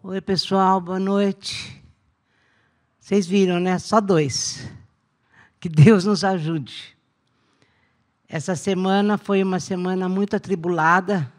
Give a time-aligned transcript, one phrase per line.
[0.00, 1.82] Oi, pessoal, boa noite.
[3.00, 3.80] Vocês viram, né?
[3.80, 4.70] Só dois.
[5.58, 6.96] Que Deus nos ajude.
[8.28, 11.30] Essa semana foi uma semana muito atribulada.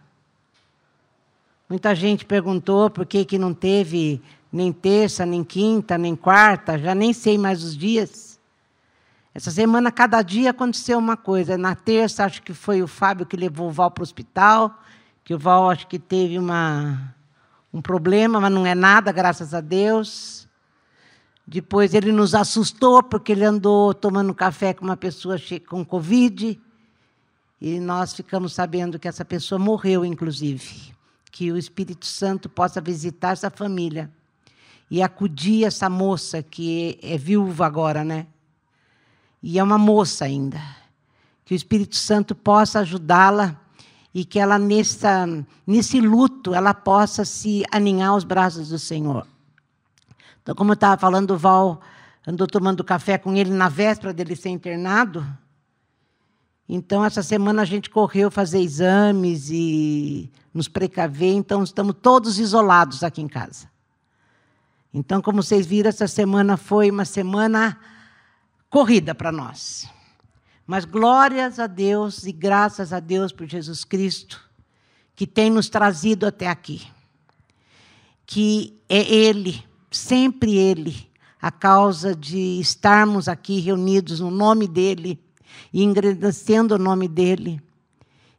[1.69, 6.93] Muita gente perguntou por que, que não teve nem terça, nem quinta, nem quarta, já
[6.93, 8.37] nem sei mais os dias.
[9.33, 11.57] Essa semana, cada dia aconteceu uma coisa.
[11.57, 14.83] Na terça, acho que foi o Fábio que levou o Val para o hospital,
[15.23, 17.15] que o Val acho que teve uma,
[17.73, 20.47] um problema, mas não é nada, graças a Deus.
[21.45, 26.59] Depois ele nos assustou, porque ele andou tomando café com uma pessoa com Covid.
[27.61, 30.93] E nós ficamos sabendo que essa pessoa morreu, inclusive.
[31.31, 34.11] Que o Espírito Santo possa visitar essa família
[34.89, 38.27] e acudir essa moça que é viúva agora, né?
[39.41, 40.61] E é uma moça ainda.
[41.45, 43.59] Que o Espírito Santo possa ajudá-la
[44.13, 45.25] e que ela, nessa,
[45.65, 49.27] nesse luto, ela possa se aninhar aos braços do Senhor.
[50.41, 51.79] Então, como eu estava falando, o Val
[52.25, 55.25] andou tomando café com ele na véspera dele ser internado.
[56.67, 63.03] Então, essa semana a gente correu fazer exames e nos precaver, então estamos todos isolados
[63.03, 63.69] aqui em casa.
[64.93, 67.79] Então, como vocês viram, essa semana foi uma semana
[68.69, 69.87] corrida para nós.
[70.69, 74.39] Mas glórias a Deus e graças a Deus por Jesus Cristo,
[75.15, 76.85] que tem nos trazido até aqui.
[78.23, 81.09] Que é Ele, sempre Ele,
[81.41, 85.19] a causa de estarmos aqui reunidos no nome dEle
[85.73, 87.59] e engrandecendo o nome dEle.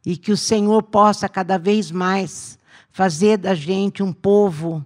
[0.05, 2.57] E que o Senhor possa cada vez mais
[2.91, 4.85] fazer da gente um povo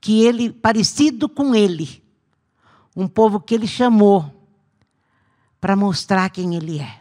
[0.00, 2.02] que ele parecido com ele,
[2.96, 4.34] um povo que ele chamou
[5.66, 7.00] para mostrar quem ele é.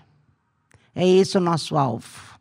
[0.96, 2.40] É esse o nosso alvo.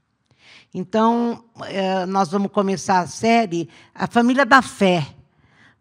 [0.72, 5.06] Então, é, nós vamos começar a série A Família da Fé.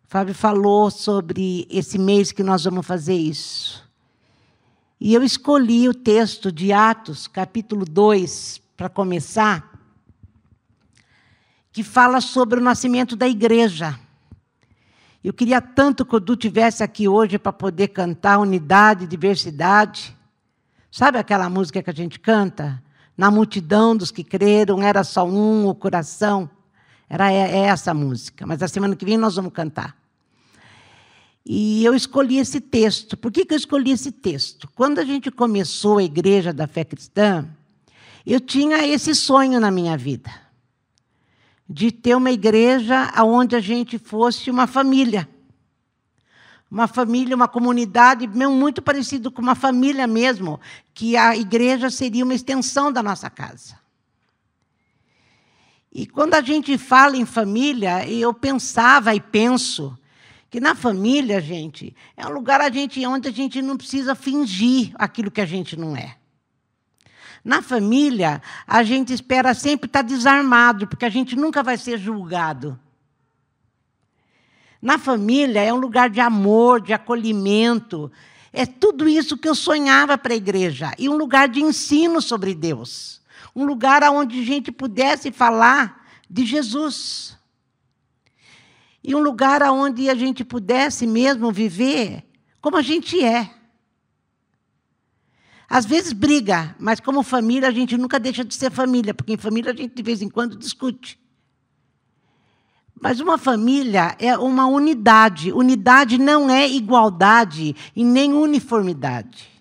[0.04, 3.90] O Fábio falou sobre esse mês que nós vamos fazer isso.
[5.00, 9.80] E eu escolhi o texto de Atos, capítulo 2, para começar,
[11.72, 13.98] que fala sobre o nascimento da igreja.
[15.24, 20.14] Eu queria tanto que o Du tivesse aqui hoje para poder cantar unidade, diversidade.
[20.96, 22.80] Sabe aquela música que a gente canta?
[23.18, 26.48] Na multidão dos que creram, era só um o coração.
[27.10, 29.98] Era é, essa música, mas a semana que vem nós vamos cantar.
[31.44, 33.18] E eu escolhi esse texto.
[33.18, 34.70] Por que, que eu escolhi esse texto?
[34.76, 37.44] Quando a gente começou a Igreja da Fé Cristã,
[38.24, 40.30] eu tinha esse sonho na minha vida
[41.68, 45.28] de ter uma igreja onde a gente fosse uma família.
[46.74, 50.60] Uma família, uma comunidade, muito parecido com uma família mesmo,
[50.92, 53.78] que a igreja seria uma extensão da nossa casa.
[55.94, 59.96] E quando a gente fala em família, eu pensava e penso
[60.50, 64.94] que na família, gente, é um lugar a gente, onde a gente não precisa fingir
[64.96, 66.18] aquilo que a gente não é.
[67.46, 72.80] Na família, a gente espera sempre estar desarmado, porque a gente nunca vai ser julgado.
[74.84, 78.12] Na família é um lugar de amor, de acolhimento.
[78.52, 80.92] É tudo isso que eu sonhava para a igreja.
[81.00, 83.22] E um lugar de ensino sobre Deus.
[83.56, 87.38] Um lugar onde a gente pudesse falar de Jesus.
[89.02, 92.22] E um lugar onde a gente pudesse mesmo viver
[92.60, 93.50] como a gente é.
[95.70, 99.38] Às vezes briga, mas como família a gente nunca deixa de ser família, porque em
[99.38, 101.23] família a gente de vez em quando discute.
[103.04, 105.52] Mas uma família é uma unidade.
[105.52, 109.52] Unidade não é igualdade e nem uniformidade.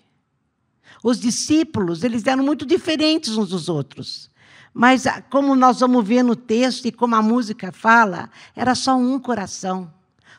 [1.03, 4.31] Os discípulos, eles eram muito diferentes uns dos outros.
[4.73, 8.95] Mas, ah, como nós vamos ver no texto e como a música fala, era só
[8.95, 9.91] um coração,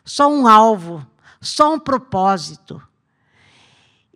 [0.03, 1.07] só um alvo,
[1.43, 2.81] só um propósito.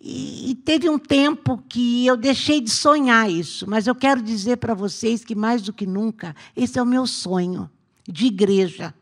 [0.00, 4.72] E, teve um tempo que eu deixei de sonhar isso, mas eu quero dizer para
[4.72, 7.70] vocês que, mais do que nunca, esse é o meu sonho
[8.08, 8.94] de igreja,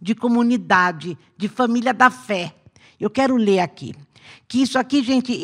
[0.00, 2.54] de comunidade, de família da fé.
[3.00, 3.94] Eu quero ler aqui.
[4.46, 5.36] Que isso aqui, gente,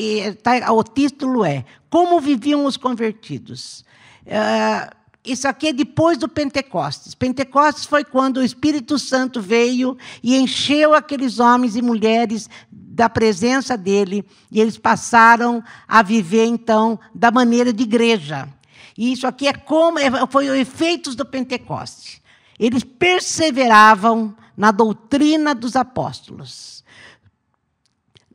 [0.42, 3.84] tá, o título é Como Viviam os Convertidos.
[4.24, 7.14] Uh, isso aqui é depois do Pentecostes.
[7.14, 13.76] Pentecostes foi quando o Espírito Santo veio e encheu aqueles homens e mulheres da presença
[13.76, 18.48] dele, e eles passaram a viver, então, da maneira de igreja.
[18.96, 22.20] E isso aqui é como é, foi o efeitos do Pentecoste.
[22.58, 26.84] Eles perseveravam na doutrina dos apóstolos,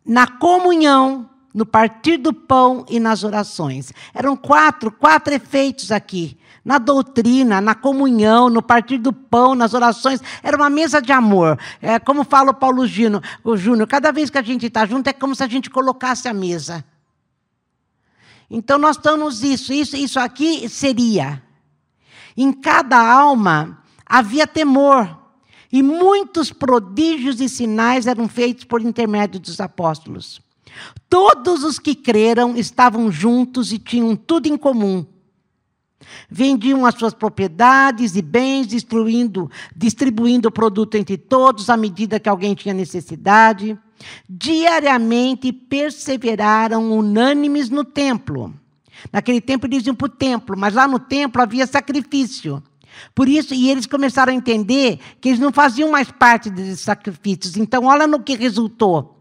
[0.06, 3.92] na comunhão, no partir do pão e nas orações.
[4.14, 10.22] Eram quatro, quatro efeitos aqui na doutrina, na comunhão, no partir do pão, nas orações.
[10.42, 11.60] Era uma mesa de amor.
[11.82, 15.08] É, como fala o Paulo Gino, o Júnior, cada vez que a gente está junto
[15.08, 16.84] é como se a gente colocasse a mesa.
[18.50, 21.42] Então nós estamos isso, isso, isso aqui seria.
[22.38, 25.20] Em cada alma havia temor.
[25.72, 30.40] E muitos prodígios e sinais eram feitos por intermédio dos apóstolos.
[31.10, 35.06] Todos os que creram estavam juntos e tinham tudo em comum.
[36.30, 42.30] Vendiam as suas propriedades e bens, distribuindo, distribuindo o produto entre todos à medida que
[42.30, 43.78] alguém tinha necessidade.
[44.30, 48.54] Diariamente perseveraram unânimes no templo.
[49.12, 52.62] Naquele tempo eles iam para o templo, mas lá no templo havia sacrifício.
[53.14, 57.58] Por isso, e eles começaram a entender que eles não faziam mais parte desses sacrifícios.
[57.58, 59.18] Então, olha no que resultou.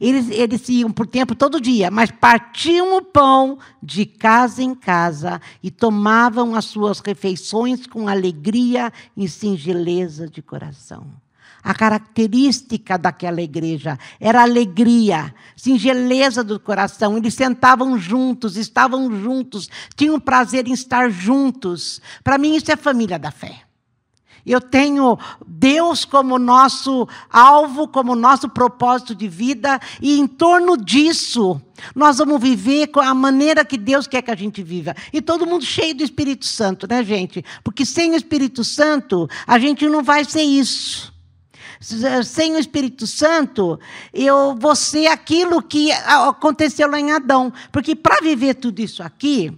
[0.00, 5.40] Eles, eles iam por tempo todo dia, mas partiam o pão de casa em casa
[5.62, 11.25] e tomavam as suas refeições com alegria e singeleza de coração.
[11.66, 17.16] A característica daquela igreja era alegria, singeleza do coração.
[17.16, 22.00] Eles sentavam juntos, estavam juntos, tinham prazer em estar juntos.
[22.22, 23.62] Para mim, isso é família da fé.
[24.46, 31.60] Eu tenho Deus como nosso alvo, como nosso propósito de vida, e em torno disso,
[31.96, 34.94] nós vamos viver com a maneira que Deus quer que a gente viva.
[35.12, 37.44] E todo mundo cheio do Espírito Santo, né, gente?
[37.64, 41.15] Porque sem o Espírito Santo, a gente não vai ser isso.
[41.80, 43.78] Sem o Espírito Santo,
[44.12, 47.52] eu vou ser aquilo que aconteceu lá em Adão.
[47.70, 49.52] Porque para viver tudo isso aqui,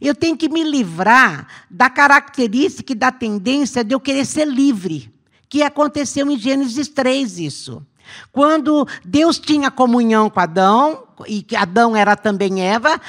[0.00, 5.12] eu tenho que me livrar da característica e da tendência de eu querer ser livre,
[5.48, 7.86] que aconteceu em Gênesis 3 isso.
[8.32, 13.00] Quando Deus tinha comunhão com Adão, e que Adão era também Eva,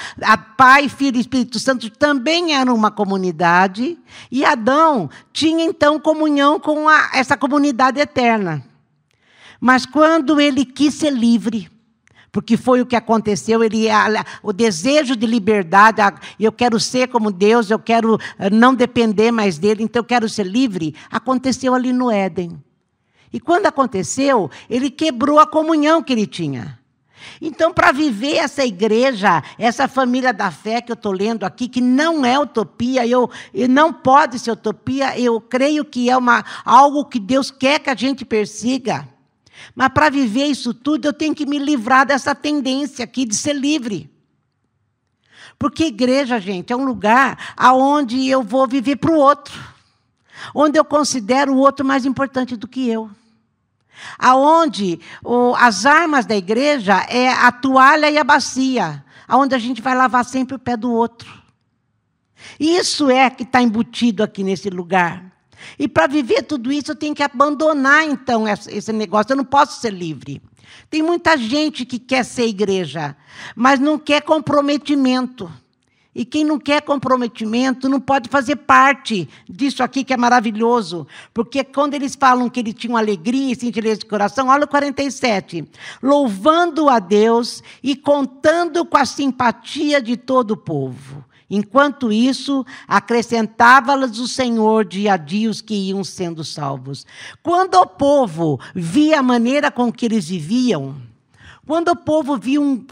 [0.57, 3.97] Pai, Filho e Espírito Santo também eram uma comunidade,
[4.31, 8.63] e Adão tinha então comunhão com a, essa comunidade eterna.
[9.59, 11.71] Mas quando ele quis ser livre,
[12.33, 13.85] porque foi o que aconteceu, ele
[14.41, 16.01] o desejo de liberdade,
[16.39, 20.27] eu quero ser como Deus, eu quero eh, não depender mais dele, então eu quero
[20.27, 22.61] ser livre, aconteceu ali no Éden.
[23.31, 26.79] E quando aconteceu, ele quebrou a comunhão que ele tinha.
[27.41, 31.81] Então, para viver essa igreja, essa família da fé que eu estou lendo aqui, que
[31.81, 37.05] não é utopia, eu, eu, não pode ser utopia, eu creio que é uma, algo
[37.05, 39.07] que Deus quer que a gente persiga.
[39.75, 43.53] Mas para viver isso tudo, eu tenho que me livrar dessa tendência aqui de ser
[43.53, 44.09] livre.
[45.57, 49.53] Porque igreja, gente, é um lugar aonde eu vou viver para o outro.
[50.53, 53.09] Onde eu considero o outro mais importante do que eu
[54.17, 59.81] aonde o, as armas da igreja é a toalha e a bacia, aonde a gente
[59.81, 61.43] vai lavar sempre o pé do outro.
[62.59, 65.31] Isso é que está embutido aqui nesse lugar.
[65.79, 69.31] E para viver tudo isso, eu tenho que abandonar, então, esse negócio.
[69.31, 70.41] Eu não posso ser livre.
[70.89, 73.15] Tem muita gente que quer ser igreja,
[73.55, 75.51] mas não quer comprometimento.
[76.15, 81.07] E quem não quer comprometimento não pode fazer parte disso aqui que é maravilhoso.
[81.33, 85.67] Porque quando eles falam que ele tinha alegria e singeleza de coração, olha o 47.
[86.01, 91.25] Louvando a Deus e contando com a simpatia de todo o povo.
[91.49, 97.05] Enquanto isso, acrescentava-lhes o Senhor dia a dia os que iam sendo salvos.
[97.41, 100.95] Quando o povo via a maneira com que eles viviam,
[101.65, 102.83] quando o povo via um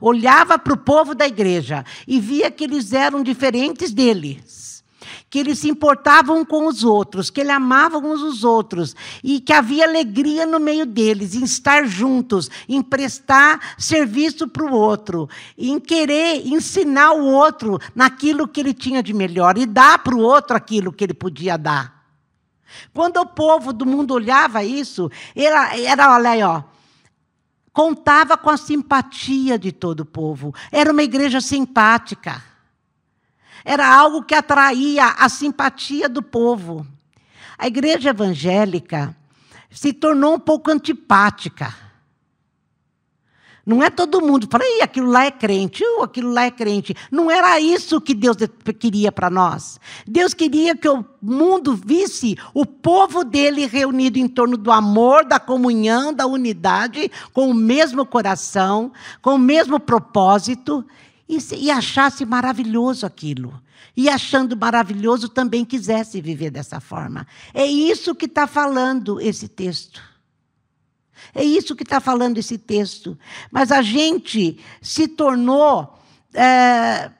[0.00, 4.84] olhava para o povo da igreja e via que eles eram diferentes deles,
[5.28, 9.52] que eles se importavam com os outros, que eles amavam uns os outros e que
[9.52, 15.80] havia alegria no meio deles, em estar juntos, em prestar serviço para o outro, em
[15.80, 20.56] querer ensinar o outro naquilo que ele tinha de melhor e dar para o outro
[20.56, 22.02] aquilo que ele podia dar.
[22.92, 26.62] Quando o povo do mundo olhava isso, era, era olha aí, ó,
[27.72, 30.54] contava com a simpatia de todo o povo.
[30.70, 32.42] Era uma igreja simpática.
[33.64, 36.86] Era algo que atraía a simpatia do povo.
[37.56, 39.16] A igreja evangélica
[39.70, 41.74] se tornou um pouco antipática.
[43.64, 44.48] Não é todo mundo.
[44.50, 46.94] Fala, aquilo lá é crente, uh, aquilo lá é crente.
[47.10, 48.36] Não era isso que Deus
[48.78, 49.78] queria para nós.
[50.06, 55.38] Deus queria que o mundo visse o povo dele reunido em torno do amor, da
[55.38, 60.84] comunhão, da unidade, com o mesmo coração, com o mesmo propósito,
[61.28, 63.54] e, e achasse maravilhoso aquilo.
[63.96, 67.26] E achando maravilhoso também quisesse viver dessa forma.
[67.54, 70.11] É isso que está falando esse texto.
[71.34, 73.18] É isso que está falando esse texto.
[73.50, 75.98] Mas a gente se tornou
[76.34, 77.10] é,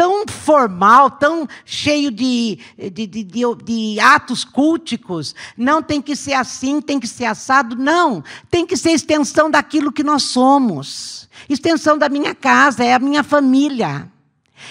[0.00, 2.58] tão formal, tão cheio de,
[2.90, 5.34] de, de, de, atos culticos.
[5.56, 7.76] Não tem que ser assim, tem que ser assado.
[7.76, 11.28] Não, tem que ser extensão daquilo que nós somos.
[11.48, 14.10] Extensão da minha casa, é a minha família.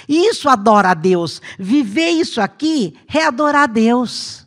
[0.08, 1.42] Isso adora a Deus.
[1.60, 4.39] Viver isso aqui é adorar a Deus.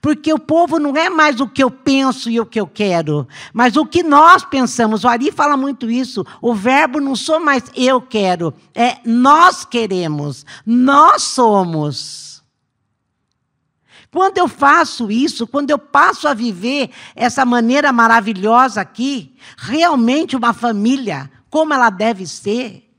[0.00, 3.26] Porque o povo não é mais o que eu penso e o que eu quero,
[3.52, 5.04] mas o que nós pensamos.
[5.04, 6.24] O Ari fala muito isso.
[6.40, 12.30] O verbo não sou mais eu quero, é nós queremos, nós somos.
[14.12, 20.52] Quando eu faço isso, quando eu passo a viver essa maneira maravilhosa aqui, realmente uma
[20.52, 22.89] família, como ela deve ser,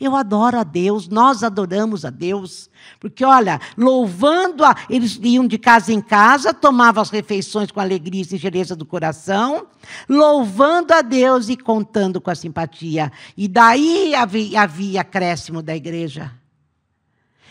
[0.00, 2.70] eu adoro a Deus, nós adoramos a Deus.
[3.00, 8.22] Porque, olha, louvando, a, eles iam de casa em casa, tomavam as refeições com alegria
[8.22, 9.66] e sincereza do coração,
[10.08, 13.10] louvando a Deus e contando com a simpatia.
[13.36, 16.32] E daí havia, havia acréscimo da igreja.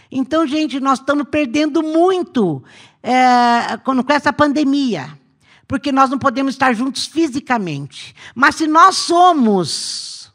[0.10, 2.64] Então, gente, nós estamos perdendo muito
[3.04, 5.10] é, com essa pandemia,
[5.68, 8.16] porque nós não podemos estar juntos fisicamente.
[8.34, 10.27] Mas se nós somos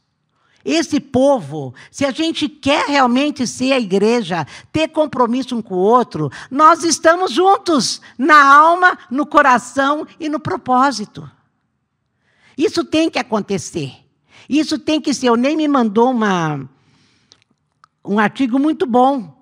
[0.64, 5.78] esse povo, se a gente quer realmente ser a igreja, ter compromisso um com o
[5.78, 11.28] outro, nós estamos juntos na alma, no coração e no propósito.
[12.56, 13.92] Isso tem que acontecer.
[14.48, 15.30] Isso tem que ser.
[15.30, 16.68] O Ney me mandou uma,
[18.04, 19.40] um artigo muito bom.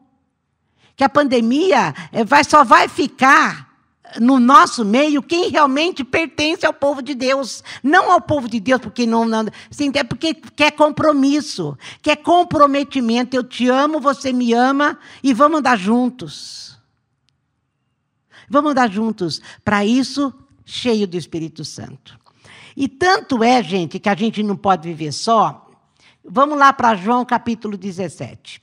[0.97, 3.70] Que a pandemia eh, vai, só vai ficar
[4.19, 7.63] no nosso meio quem realmente pertence ao povo de Deus.
[7.83, 9.25] Não ao povo de Deus, porque não.
[9.25, 13.37] não sim, é porque quer compromisso, quer comprometimento.
[13.37, 16.79] Eu te amo, você me ama e vamos andar juntos.
[18.49, 19.41] Vamos andar juntos.
[19.65, 20.33] Para isso,
[20.65, 22.19] cheio do Espírito Santo.
[22.77, 25.69] E tanto é, gente, que a gente não pode viver só.
[26.25, 28.63] Vamos lá para João capítulo 17.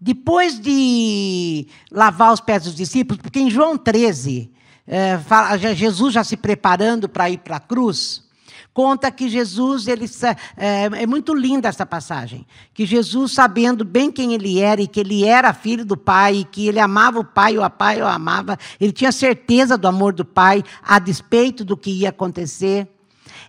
[0.00, 4.50] Depois de lavar os pés dos discípulos, porque em João 13,
[4.86, 8.24] é, fala, Jesus já se preparando para ir para a cruz,
[8.72, 10.06] conta que Jesus, ele,
[10.56, 15.00] é, é, muito linda essa passagem, que Jesus, sabendo bem quem ele era, e que
[15.00, 18.58] ele era filho do Pai, e que ele amava o Pai, o Pai o amava,
[18.80, 22.88] ele tinha certeza do amor do Pai, a despeito do que ia acontecer.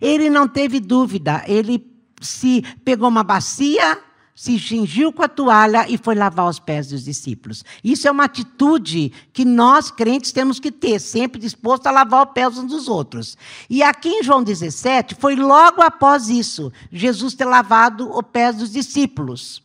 [0.02, 1.90] Ele não teve dúvida, ele
[2.20, 3.98] se pegou uma bacia
[4.42, 7.64] se cingiu com a toalha e foi lavar os pés dos discípulos.
[7.84, 12.34] Isso é uma atitude que nós, crentes, temos que ter, sempre disposto a lavar os
[12.34, 13.38] pés uns dos outros.
[13.70, 18.72] E aqui em João 17, foi logo após isso, Jesus ter lavado os pés dos
[18.72, 19.62] discípulos.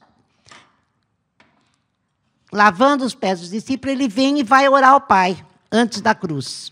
[2.53, 5.43] Lavando os pés dos discípulos, ele vem e vai orar ao Pai,
[5.73, 6.71] antes da cruz.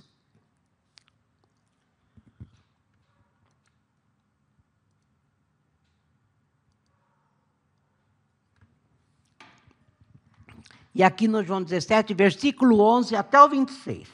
[10.94, 14.06] E aqui no João 17, versículo 11 até o 26.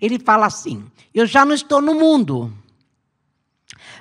[0.00, 2.52] Ele fala assim: Eu já não estou no mundo,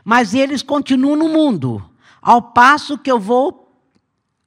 [0.05, 1.83] mas eles continuam no mundo,
[2.21, 3.65] ao passo que eu vou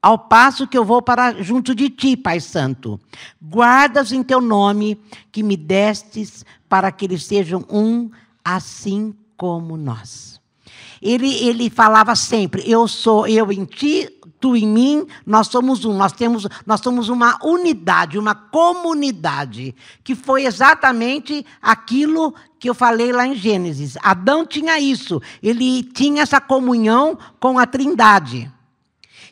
[0.02, 2.99] ao passo que eu vou para junto de ti, Pai Santo.
[3.40, 4.99] Guardas em teu nome
[5.30, 8.10] que me destes para que eles sejam um
[8.42, 10.40] assim como nós.
[11.02, 14.08] Ele, ele falava sempre: Eu sou eu em ti,
[14.40, 20.14] tu em mim, nós somos um, nós temos, nós somos uma unidade, uma comunidade, que
[20.14, 23.99] foi exatamente aquilo que eu falei lá em Gênesis.
[24.02, 28.50] Adão tinha isso, ele tinha essa comunhão com a Trindade.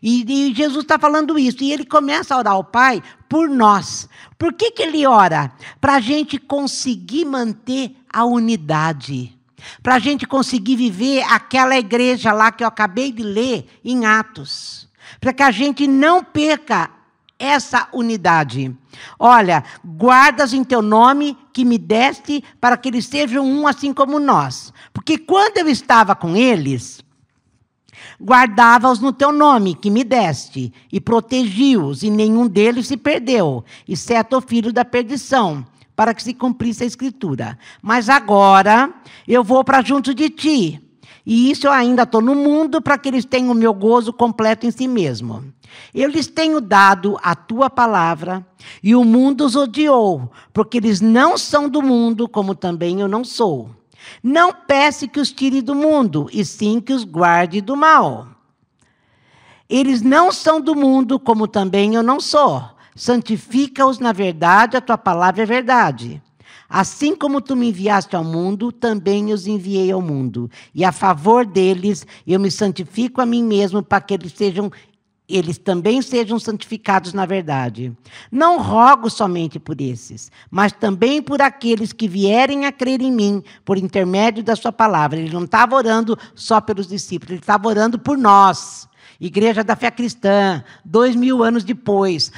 [0.02, 4.08] E, e Jesus está falando isso, e ele começa a orar ao Pai por nós.
[4.38, 5.50] Por que, que ele ora?
[5.80, 9.34] Para a gente conseguir manter a unidade
[9.82, 14.87] para a gente conseguir viver aquela igreja lá que eu acabei de ler em Atos
[15.20, 16.90] para que a gente não perca
[17.38, 18.74] essa unidade.
[19.18, 24.18] Olha, guardas em teu nome que me deste para que eles sejam um assim como
[24.18, 24.72] nós.
[24.92, 27.00] Porque quando eu estava com eles,
[28.20, 34.36] guardava-os no teu nome que me deste e protegi-os, e nenhum deles se perdeu, exceto
[34.36, 37.58] o filho da perdição, para que se cumprisse a escritura.
[37.80, 38.92] Mas agora
[39.26, 40.87] eu vou para junto de ti
[41.30, 44.66] e isso eu ainda estou no mundo para que eles tenham o meu gozo completo
[44.66, 45.44] em si mesmo.
[45.92, 48.46] Eu lhes tenho dado a tua palavra,
[48.82, 53.24] e o mundo os odiou, porque eles não são do mundo, como também eu não
[53.24, 53.68] sou.
[54.22, 58.26] Não peça que os tire do mundo, e sim que os guarde do mal.
[59.68, 62.64] Eles não são do mundo, como também eu não sou.
[62.96, 66.22] Santifica-os na verdade, a tua palavra é verdade.
[66.68, 70.50] Assim como tu me enviaste ao mundo, também os enviei ao mundo.
[70.74, 74.70] E a favor deles, eu me santifico a mim mesmo para que eles sejam
[75.28, 77.92] eles também sejam santificados na verdade.
[78.32, 83.42] Não rogo somente por esses, mas também por aqueles que vierem a crer em mim
[83.62, 85.18] por intermédio da sua palavra.
[85.18, 88.88] Ele não estava orando só pelos discípulos, ele estava orando por nós.
[89.20, 92.30] Igreja da Fé Cristã, dois mil anos depois.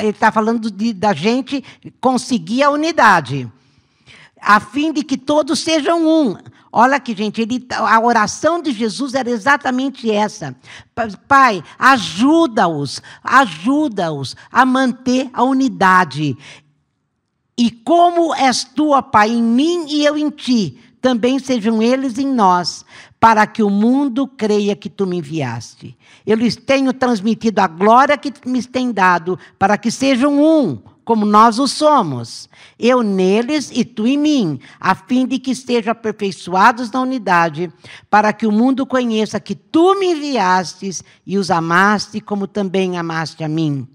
[0.00, 1.64] ele está falando de, da gente
[2.00, 3.50] conseguir a unidade,
[4.40, 6.36] a fim de que todos sejam um.
[6.70, 10.54] Olha aqui, gente, ele, a oração de Jesus era exatamente essa.
[11.26, 16.36] Pai, ajuda-os, ajuda-os a manter a unidade.
[17.56, 22.18] E como és tu, ó Pai, em mim e eu em ti, também sejam eles
[22.18, 22.84] em nós,
[23.20, 25.96] para que o mundo creia que tu me enviaste.
[26.26, 31.24] Eu lhes tenho transmitido a glória que me tem dado, para que sejam um, como
[31.24, 32.48] nós o somos.
[32.78, 37.72] Eu neles e tu em mim, a fim de que estejam aperfeiçoados na unidade,
[38.08, 43.42] para que o mundo conheça que tu me enviastes e os amaste, como também amaste
[43.42, 43.88] a mim.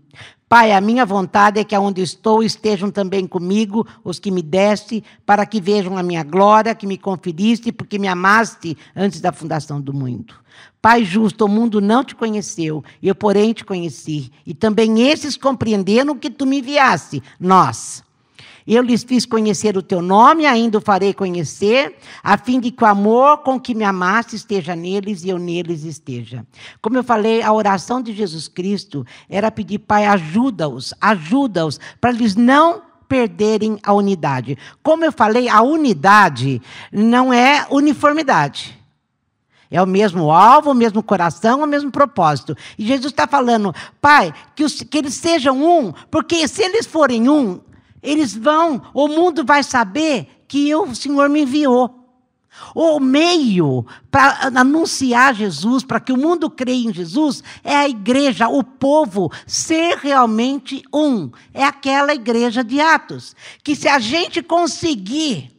[0.54, 5.04] Pai, a minha vontade é que aonde estou estejam também comigo os que me deste,
[5.26, 9.82] para que vejam a minha glória que me conferiste, porque me amaste antes da fundação
[9.82, 10.36] do mundo.
[10.80, 14.32] Pai justo, o mundo não te conheceu, eu, porém, te conheci.
[14.46, 18.04] E também esses compreenderam que tu me enviaste, nós.
[18.66, 22.84] Eu lhes fiz conhecer o teu nome, ainda o farei conhecer, a fim de que
[22.84, 26.46] o amor com que me amaste esteja neles e eu neles esteja.
[26.82, 32.36] Como eu falei, a oração de Jesus Cristo era pedir, Pai, ajuda-os, ajuda-os, para eles
[32.36, 34.58] não perderem a unidade.
[34.82, 38.80] Como eu falei, a unidade não é uniformidade.
[39.70, 42.56] É o mesmo alvo, o mesmo coração, o mesmo propósito.
[42.78, 47.28] E Jesus está falando, Pai, que, os, que eles sejam um, porque se eles forem
[47.28, 47.60] um,
[48.04, 52.02] eles vão, o mundo vai saber que eu, o Senhor me enviou.
[52.76, 58.48] O meio para anunciar Jesus, para que o mundo creia em Jesus, é a igreja,
[58.48, 61.32] o povo ser realmente um.
[61.52, 63.36] É aquela igreja de Atos.
[63.64, 65.52] Que se a gente conseguir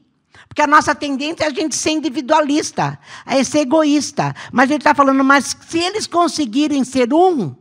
[0.54, 4.32] porque a nossa tendência é a gente ser individualista, é ser egoísta.
[4.52, 7.56] Mas ele está falando, mas se eles conseguirem ser um,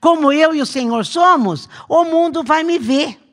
[0.00, 3.27] como eu e o Senhor somos, o mundo vai me ver.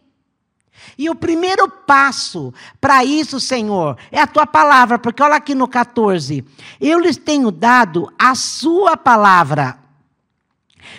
[0.98, 5.68] E o primeiro passo para isso, Senhor, é a tua palavra, porque olha aqui no
[5.68, 6.44] 14:
[6.80, 9.85] eu lhes tenho dado a sua palavra.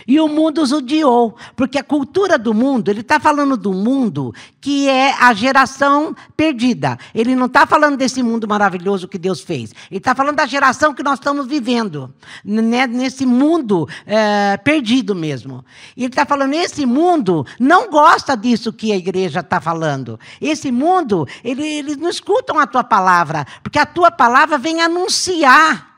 [0.07, 4.35] E o mundo os odiou, porque a cultura do mundo, ele está falando do mundo
[4.61, 6.99] que é a geração perdida.
[7.15, 9.73] Ele não está falando desse mundo maravilhoso que Deus fez.
[9.91, 12.13] Ele está falando da geração que nós estamos vivendo,
[12.45, 12.87] né?
[12.87, 15.65] nesse mundo é, perdido mesmo.
[15.97, 20.19] E ele está falando: esse mundo não gosta disso que a igreja está falando.
[20.41, 25.97] Esse mundo, ele, eles não escutam a tua palavra, porque a tua palavra vem anunciar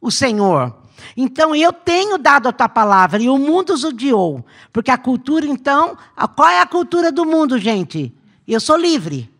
[0.00, 0.79] o Senhor.
[1.16, 4.44] Então eu tenho dado a tua palavra e o mundo os odiou.
[4.72, 5.96] Porque a cultura, então,
[6.34, 8.14] qual é a cultura do mundo, gente?
[8.46, 9.30] Eu sou livre.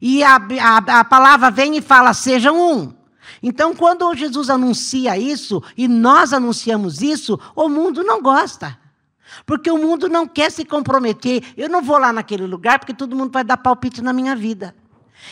[0.00, 2.92] E a, a, a palavra vem e fala: sejam um.
[3.42, 8.78] Então, quando Jesus anuncia isso, e nós anunciamos isso, o mundo não gosta.
[9.44, 11.44] Porque o mundo não quer se comprometer.
[11.56, 14.74] Eu não vou lá naquele lugar porque todo mundo vai dar palpite na minha vida.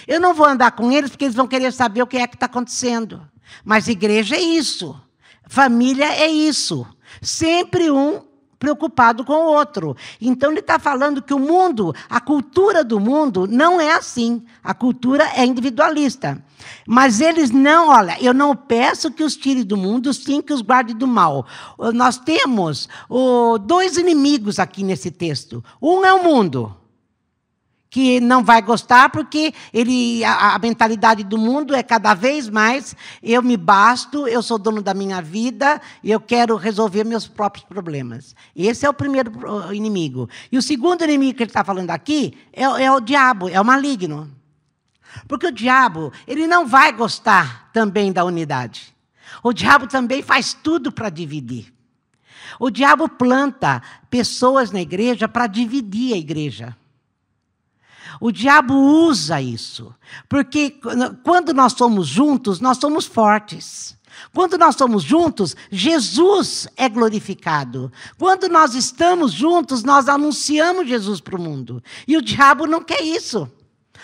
[0.06, 2.36] Eu não vou andar com eles porque eles vão querer saber o que é que
[2.36, 3.26] está acontecendo.
[3.64, 5.00] Mas igreja é isso.
[5.46, 6.86] Família é isso.
[7.22, 8.22] Sempre um
[8.58, 9.96] preocupado com o outro.
[10.20, 14.42] Então ele está falando que o mundo, a cultura do mundo não é assim.
[14.62, 16.42] A cultura é individualista.
[16.86, 20.62] Mas eles não, olha, eu não peço que os tire do mundo, sim que os
[20.62, 21.46] guarde do mal.
[21.94, 25.62] Nós temos oh, dois inimigos aqui nesse texto.
[25.80, 26.74] Um é o mundo
[27.96, 32.94] que não vai gostar porque ele a, a, mentalidade do mundo é cada vez mais
[33.22, 38.36] eu me basto, eu sou dono da minha vida, eu quero resolver meus próprios problemas.
[38.54, 39.32] Esse é o primeiro
[39.72, 40.28] inimigo.
[40.52, 43.64] E o segundo inimigo que ele está falando aqui é, é o diabo, é o
[43.64, 44.30] maligno.
[45.26, 48.94] Porque o diabo, ele não vai gostar também da unidade.
[49.42, 51.72] O diabo também faz tudo para dividir.
[52.60, 56.76] O diabo planta pessoas na igreja para dividir a igreja.
[58.20, 59.94] O diabo usa isso,
[60.28, 60.78] porque
[61.22, 63.96] quando nós somos juntos, nós somos fortes.
[64.32, 67.92] Quando nós somos juntos, Jesus é glorificado.
[68.18, 71.82] Quando nós estamos juntos, nós anunciamos Jesus para o mundo.
[72.08, 73.50] E o diabo não quer isso.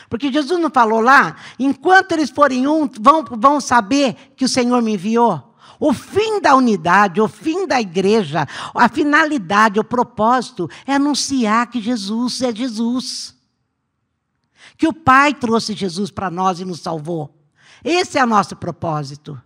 [0.08, 4.82] Porque Jesus não falou lá, enquanto eles forem um, vão, vão saber que o Senhor
[4.82, 5.54] me enviou.
[5.80, 11.80] O fim da unidade, o fim da igreja, a finalidade, o propósito é anunciar que
[11.80, 13.34] Jesus é Jesus.
[14.76, 17.34] Que o Pai trouxe Jesus para nós e nos salvou.
[17.84, 19.40] Esse é o nosso propósito.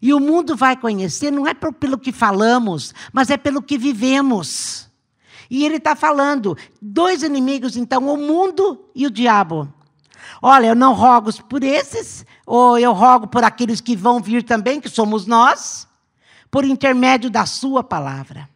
[0.00, 4.88] E o mundo vai conhecer não é pelo que falamos, mas é pelo que vivemos.
[5.48, 9.72] E ele está falando: dois inimigos, então, o mundo e o diabo.
[10.40, 14.80] Olha, eu não rogo por esses, ou eu rogo por aqueles que vão vir também,
[14.80, 15.86] que somos nós,
[16.50, 18.48] por intermédio da Sua palavra.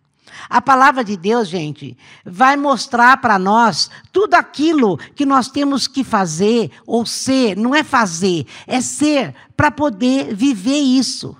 [0.49, 6.05] A palavra de Deus, gente, vai mostrar para nós tudo aquilo que nós temos que
[6.05, 11.37] fazer ou ser, não é fazer, é ser para poder viver isso.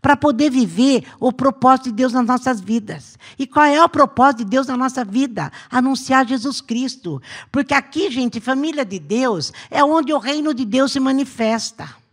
[0.00, 3.18] Para poder viver o propósito de Deus nas nossas vidas.
[3.38, 5.50] E qual é o propósito de Deus na nossa vida?
[5.70, 7.22] Anunciar Jesus Cristo.
[7.50, 12.03] Porque aqui, gente, família de Deus é onde o reino de Deus se manifesta.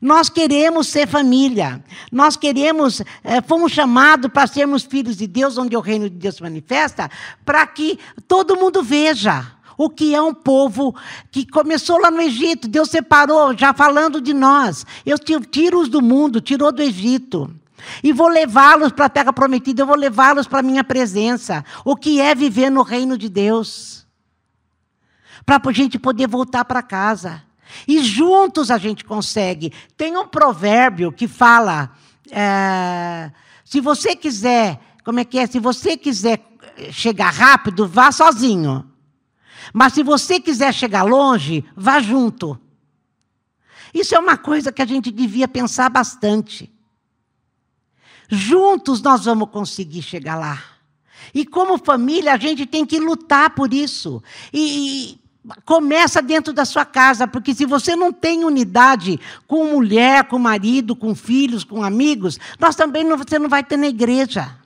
[0.00, 1.82] Nós queremos ser família.
[2.10, 6.36] Nós queremos, é, fomos chamados para sermos filhos de Deus, onde o reino de Deus
[6.36, 7.10] se manifesta,
[7.44, 10.94] para que todo mundo veja o que é um povo
[11.30, 12.68] que começou lá no Egito.
[12.68, 14.86] Deus separou, já falando de nós.
[15.04, 17.54] Eu tiro-os do mundo, tirou do Egito.
[18.02, 21.64] E vou levá-los para a terra prometida, eu vou levá-los para a minha presença.
[21.84, 24.06] O que é viver no reino de Deus?
[25.44, 27.42] Para a gente poder voltar para casa.
[27.86, 29.72] E juntos a gente consegue.
[29.96, 31.92] Tem um provérbio que fala:
[32.30, 33.30] é,
[33.64, 35.46] se você quiser, como é que é?
[35.46, 36.40] Se você quiser
[36.90, 38.90] chegar rápido, vá sozinho.
[39.72, 42.58] Mas se você quiser chegar longe, vá junto.
[43.92, 46.72] Isso é uma coisa que a gente devia pensar bastante.
[48.28, 50.62] Juntos nós vamos conseguir chegar lá.
[51.32, 54.22] E como família, a gente tem que lutar por isso.
[54.52, 55.18] E,
[55.64, 60.96] Começa dentro da sua casa, porque se você não tem unidade com mulher, com marido,
[60.96, 64.56] com filhos, com amigos, nós também não, você não vai ter na igreja.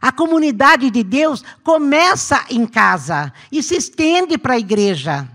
[0.00, 5.28] A comunidade de Deus começa em casa e se estende para a igreja.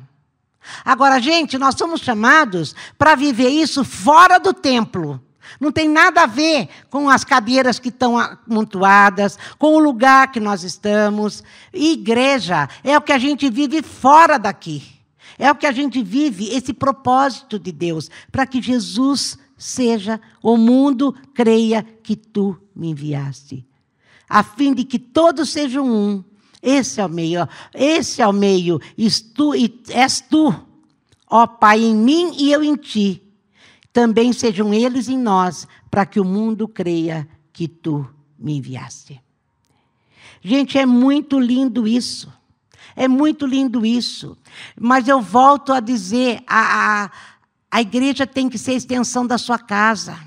[0.85, 5.21] Agora, gente, nós somos chamados para viver isso fora do templo.
[5.59, 10.39] Não tem nada a ver com as cadeiras que estão amontoadas, com o lugar que
[10.39, 11.43] nós estamos.
[11.73, 14.83] Igreja é o que a gente vive fora daqui.
[15.37, 20.57] É o que a gente vive, esse propósito de Deus, para que Jesus seja, o
[20.57, 23.65] mundo creia que tu me enviaste.
[24.27, 26.23] A fim de que todos sejam um.
[26.61, 28.79] Esse é o meio, esse é o meio.
[29.35, 29.53] tu,
[29.89, 30.53] és tu,
[31.27, 33.21] ó Pai, em mim e eu em ti
[33.93, 39.21] também sejam eles em nós, para que o mundo creia que tu me enviaste.
[40.41, 42.31] Gente, é muito lindo isso.
[42.95, 44.37] É muito lindo isso.
[44.79, 47.11] Mas eu volto a dizer: a, a,
[47.69, 50.17] a igreja tem que ser a extensão da sua casa.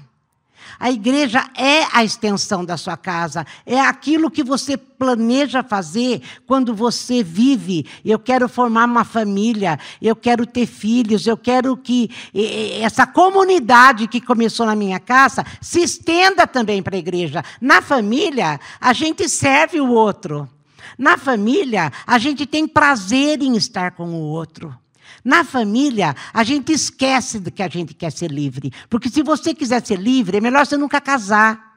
[0.85, 6.75] A igreja é a extensão da sua casa, é aquilo que você planeja fazer quando
[6.75, 7.87] você vive.
[8.05, 12.11] Eu quero formar uma família, eu quero ter filhos, eu quero que
[12.83, 17.43] essa comunidade que começou na minha casa se estenda também para a igreja.
[17.63, 20.47] Na família, a gente serve o outro.
[20.99, 24.84] Na família, a gente tem prazer em estar com o outro.
[25.25, 28.71] Na família, a gente esquece de que a gente quer ser livre.
[28.91, 31.75] Porque se você quiser ser livre, é melhor você nunca casar.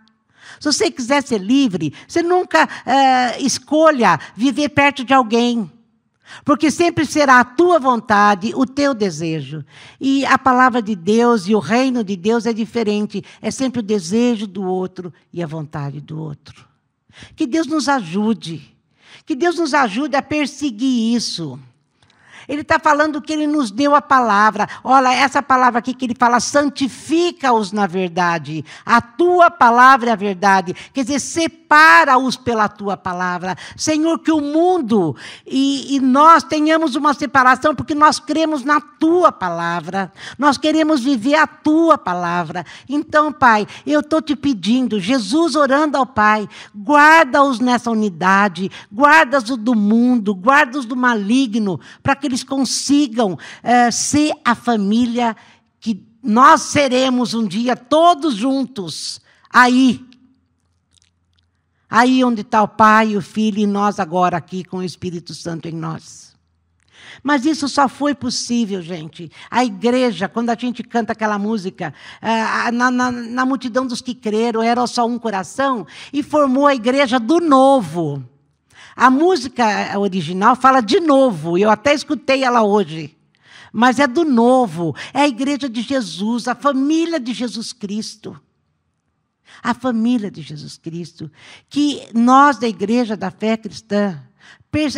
[0.60, 5.72] Se você quiser ser livre, você nunca é, escolha viver perto de alguém.
[6.44, 9.64] Porque sempre será a tua vontade, o teu desejo.
[10.00, 13.24] E a palavra de Deus e o reino de Deus é diferente.
[13.42, 16.68] É sempre o desejo do outro e a vontade do outro.
[17.36, 18.76] Que Deus nos ajude.
[19.26, 21.58] Que Deus nos ajude a perseguir isso.
[22.48, 24.68] Ele está falando que ele nos deu a palavra.
[24.84, 28.64] Olha, essa palavra aqui que ele fala, santifica-os na verdade.
[28.86, 30.74] A tua palavra é a verdade.
[30.94, 33.58] Quer dizer, separa-os pela tua palavra.
[33.76, 39.32] Senhor, que o mundo e, e nós tenhamos uma separação, porque nós cremos na tua
[39.32, 40.12] palavra.
[40.38, 42.66] Nós queremos viver a tua palavra.
[42.88, 49.76] Então, Pai, eu estou te pedindo, Jesus orando ao Pai, guarda-os nessa unidade, guarda-os do
[49.76, 55.36] mundo, guarda-os do maligno, para que eles eles consigam é, ser a família
[55.80, 59.19] que nós seremos um dia todos juntos,
[59.50, 60.06] aí.
[61.89, 65.67] Aí onde está o Pai, o Filho e nós agora aqui com o Espírito Santo
[65.67, 66.36] em nós.
[67.23, 69.32] Mas isso só foi possível, gente.
[69.50, 74.13] A igreja, quando a gente canta aquela música, é, na, na, na multidão dos que
[74.13, 78.23] creram, era só um coração, e formou a igreja do novo.
[78.98, 79.64] A música
[80.00, 83.16] original fala de novo, eu até escutei ela hoje.
[83.72, 88.36] Mas é do novo, é a igreja de Jesus, a família de Jesus Cristo.
[89.62, 91.32] A família de Jesus Cristo,
[91.70, 94.20] que nós da igreja da fé cristã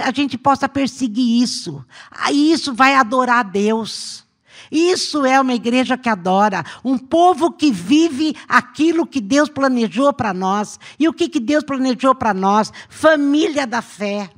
[0.03, 1.85] a gente possa perseguir isso.
[2.11, 4.25] Aí isso vai adorar a Deus.
[4.71, 10.33] Isso é uma igreja que adora, um povo que vive aquilo que Deus planejou para
[10.33, 10.79] nós.
[10.99, 12.71] E o que, que Deus planejou para nós?
[12.87, 14.29] Família da fé.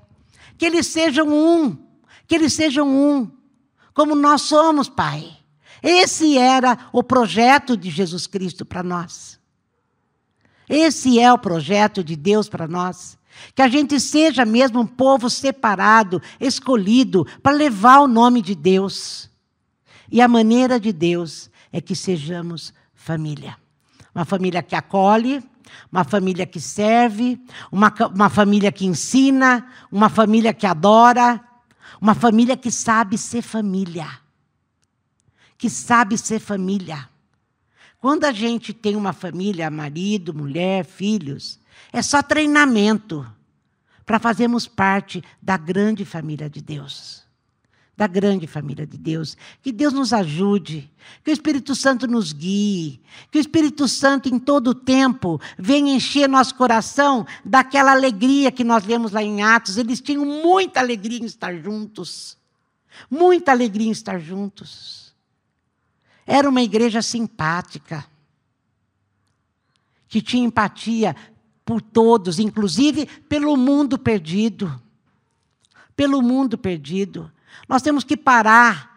[0.58, 1.78] Que eles sejam um,
[2.28, 3.30] que eles sejam um,
[3.94, 5.38] como nós somos, Pai.
[5.82, 9.40] Esse era o projeto de Jesus Cristo para nós.
[10.70, 13.18] Esse é o projeto de Deus para nós.
[13.56, 19.31] Que a gente seja mesmo um povo separado, escolhido, para levar o nome de Deus.
[20.12, 23.58] E a maneira de Deus é que sejamos família.
[24.14, 25.42] Uma família que acolhe,
[25.90, 27.40] uma família que serve,
[27.72, 31.42] uma, uma família que ensina, uma família que adora,
[32.00, 34.08] uma família que sabe ser família.
[35.58, 37.10] Que sabe ser família.
[38.00, 41.60] Quando a gente tem uma família, marido, mulher, filhos,
[41.94, 43.26] é só treinamento
[44.06, 47.24] para fazermos parte da grande família de Deus.
[47.96, 49.38] Da grande família de Deus.
[49.62, 50.90] Que Deus nos ajude,
[51.24, 53.00] que o Espírito Santo nos guie,
[53.30, 58.64] que o Espírito Santo em todo o tempo venha encher nosso coração daquela alegria que
[58.64, 59.78] nós vemos lá em Atos.
[59.78, 62.38] Eles tinham muita alegria em estar juntos.
[63.10, 65.14] Muita alegria em estar juntos.
[66.26, 68.06] Era uma igreja simpática,
[70.08, 71.16] que tinha empatia
[71.66, 74.82] por todos, inclusive pelo mundo perdido.
[75.96, 77.32] Pelo mundo perdido.
[77.68, 78.92] Nós temos que parar,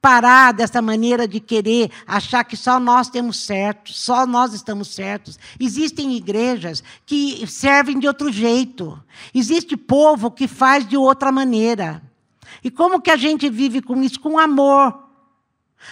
[0.00, 5.38] parar dessa maneira de querer achar que só nós temos certo, só nós estamos certos.
[5.58, 9.02] Existem igrejas que servem de outro jeito.
[9.34, 12.02] Existe povo que faz de outra maneira.
[12.62, 14.20] E como que a gente vive com isso?
[14.20, 15.08] Com amor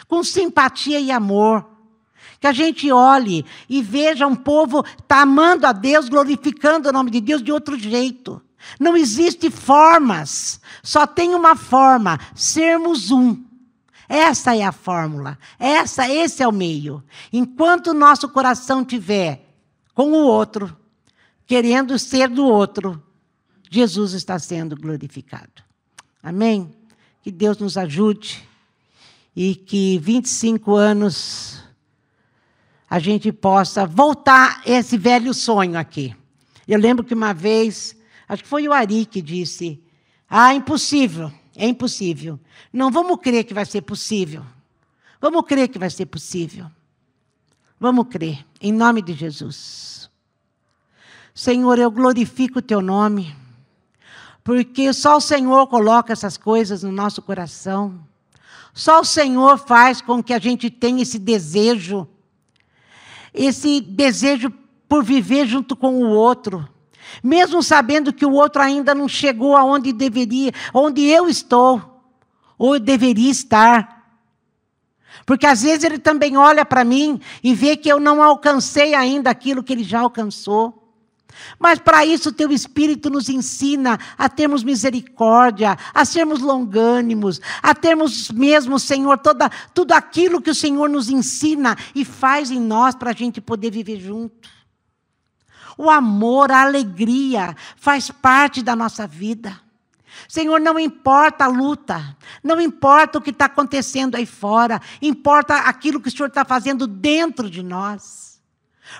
[0.09, 1.64] com simpatia e amor.
[2.40, 7.11] Que a gente olhe e veja um povo tá amando a Deus, glorificando o nome
[7.11, 8.42] de Deus de outro jeito.
[8.79, 13.45] Não existe formas, só tem uma forma: sermos um.
[14.09, 15.38] Essa é a fórmula.
[15.59, 17.03] Essa, esse é o meio.
[17.33, 19.45] Enquanto o nosso coração tiver
[19.95, 20.77] com o outro,
[21.47, 23.03] querendo ser do outro,
[23.71, 25.62] Jesus está sendo glorificado.
[26.23, 26.73] Amém?
[27.23, 28.47] Que Deus nos ajude
[29.35, 31.62] e que 25 anos
[32.88, 36.14] a gente possa voltar esse velho sonho aqui.
[36.66, 37.97] Eu lembro que uma vez,
[38.29, 39.83] acho que foi o Ari que disse:
[40.29, 42.39] Ah, impossível, é impossível.
[42.73, 44.45] Não vamos crer que vai ser possível.
[45.21, 46.71] Vamos crer que vai ser possível.
[47.79, 50.11] Vamos crer, em nome de Jesus.
[51.35, 53.37] Senhor, eu glorifico o teu nome,
[54.43, 58.01] porque só o Senhor coloca essas coisas no nosso coração.
[58.73, 62.09] Só o Senhor faz com que a gente tenha esse desejo,
[63.35, 64.51] esse desejo
[64.89, 66.67] por viver junto com o outro,
[67.23, 72.03] mesmo sabendo que o outro ainda não chegou aonde deveria, onde eu estou,
[72.59, 73.97] ou deveria estar.
[75.25, 79.31] Porque às vezes ele também olha para mim e vê que eu não alcancei ainda
[79.31, 80.83] aquilo que ele já alcançou.
[81.59, 87.75] Mas para isso, o teu Espírito nos ensina a termos misericórdia, a sermos longânimos, a
[87.75, 92.95] termos mesmo, Senhor, toda, tudo aquilo que o Senhor nos ensina e faz em nós
[92.95, 94.56] para a gente poder viver junto.
[95.77, 99.61] O amor, a alegria faz parte da nossa vida.
[100.29, 106.01] Senhor, não importa a luta, não importa o que está acontecendo aí fora, importa aquilo
[106.01, 108.27] que o Senhor está fazendo dentro de nós.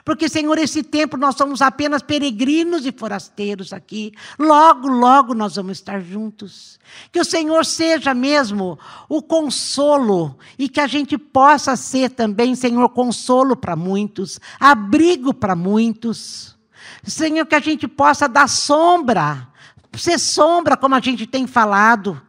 [0.05, 4.12] Porque, Senhor, esse tempo nós somos apenas peregrinos e forasteiros aqui.
[4.39, 6.79] Logo, logo nós vamos estar juntos.
[7.12, 12.89] Que o Senhor seja mesmo o consolo e que a gente possa ser também, Senhor,
[12.89, 16.56] consolo para muitos, abrigo para muitos.
[17.05, 19.49] Senhor, que a gente possa dar sombra,
[19.96, 22.20] ser sombra, como a gente tem falado.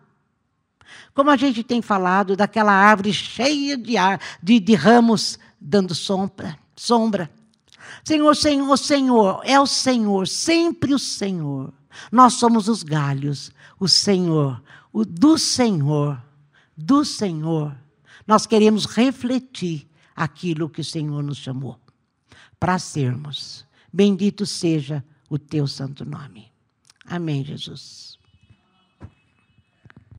[1.14, 6.58] Como a gente tem falado daquela árvore cheia de, ar, de, de ramos dando sombra.
[6.76, 7.30] sombra.
[8.04, 11.74] Senhor, Senhor, Senhor, é o Senhor, sempre o Senhor.
[12.12, 14.62] Nós somos os galhos, o Senhor,
[14.94, 16.22] o do Senhor,
[16.76, 17.76] do Senhor.
[18.26, 21.80] Nós queremos refletir aquilo que o Senhor nos chamou
[22.60, 23.67] para sermos.
[23.92, 26.52] Bendito seja o teu santo nome.
[27.06, 28.07] Amém, Jesus.